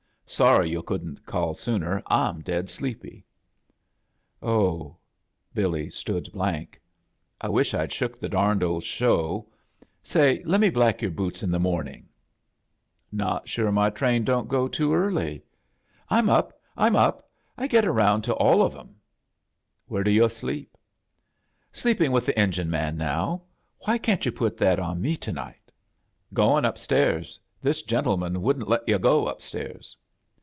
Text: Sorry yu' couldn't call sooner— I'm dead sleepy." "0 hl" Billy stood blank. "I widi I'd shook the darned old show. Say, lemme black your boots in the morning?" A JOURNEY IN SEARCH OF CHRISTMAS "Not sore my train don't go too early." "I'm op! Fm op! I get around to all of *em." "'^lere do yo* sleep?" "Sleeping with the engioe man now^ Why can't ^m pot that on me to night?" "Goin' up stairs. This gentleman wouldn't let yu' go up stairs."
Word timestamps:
Sorry 0.33 0.69
yu' 0.69 0.81
couldn't 0.81 1.25
call 1.25 1.53
sooner— 1.55 2.01
I'm 2.07 2.39
dead 2.39 2.69
sleepy." 2.69 3.25
"0 4.39 4.43
hl" 4.49 4.95
Billy 5.53 5.89
stood 5.89 6.31
blank. 6.31 6.79
"I 7.41 7.49
widi 7.49 7.77
I'd 7.77 7.91
shook 7.91 8.17
the 8.17 8.29
darned 8.29 8.63
old 8.63 8.83
show. 8.85 9.49
Say, 10.01 10.41
lemme 10.45 10.69
black 10.71 11.01
your 11.01 11.11
boots 11.11 11.43
in 11.43 11.51
the 11.51 11.59
morning?" 11.59 12.07
A 13.11 13.15
JOURNEY 13.17 13.27
IN 13.27 13.27
SEARCH 13.27 13.27
OF 13.27 13.27
CHRISTMAS 13.27 13.27
"Not 13.27 13.49
sore 13.65 13.71
my 13.73 13.89
train 13.89 14.23
don't 14.23 14.47
go 14.47 14.67
too 14.69 14.93
early." 14.93 15.43
"I'm 16.09 16.29
op! 16.29 16.53
Fm 16.77 16.95
op! 16.95 17.29
I 17.57 17.67
get 17.67 17.85
around 17.85 18.21
to 18.21 18.33
all 18.35 18.61
of 18.61 18.73
*em." 18.73 18.95
"'^lere 19.89 20.05
do 20.05 20.11
yo* 20.11 20.29
sleep?" 20.29 20.77
"Sleeping 21.73 22.13
with 22.13 22.25
the 22.25 22.33
engioe 22.39 22.63
man 22.67 22.97
now^ 22.97 23.41
Why 23.79 23.97
can't 23.97 24.21
^m 24.21 24.33
pot 24.33 24.55
that 24.55 24.79
on 24.79 25.01
me 25.01 25.17
to 25.17 25.33
night?" 25.33 25.73
"Goin' 26.33 26.63
up 26.63 26.77
stairs. 26.77 27.37
This 27.61 27.81
gentleman 27.81 28.41
wouldn't 28.41 28.69
let 28.69 28.87
yu' 28.87 28.97
go 28.97 29.27
up 29.27 29.41
stairs." 29.41 29.97